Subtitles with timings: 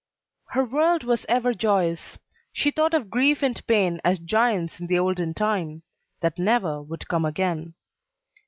[0.53, 2.17] "Her world was ever joyous;
[2.51, 5.83] She thought of grief and pain As giants in the olden time,
[6.21, 7.75] That ne'er would come again."